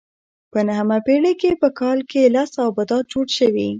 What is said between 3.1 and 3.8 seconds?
جوړ شوي.